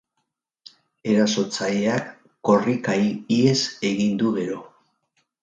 Erasotzaileak 1.15 2.07
korrika 2.49 2.97
ihes 3.37 3.61
egin 3.93 4.19
du 4.25 4.35
gero. 4.41 4.61